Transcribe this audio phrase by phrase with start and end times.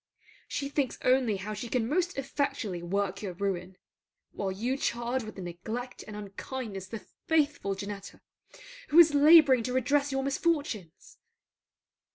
[0.47, 3.77] She thinks only how she can most effectually work your ruin;
[4.31, 8.19] while you charge with neglect and unkindness the faithful Janetta,
[8.89, 11.19] who is labouring to redress your misfortunes.